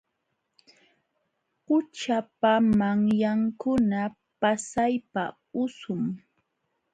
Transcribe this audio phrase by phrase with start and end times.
[1.65, 4.01] Qućhapa manyankuna
[4.39, 5.23] pasaypa
[5.63, 6.01] usum.